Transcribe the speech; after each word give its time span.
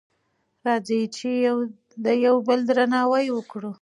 راځئ 0.65 1.01
چې 1.15 1.29
یو 2.25 2.35
بل 2.47 2.59
ته 2.67 2.73
درناوی 2.77 3.27
وکړو. 3.31 3.69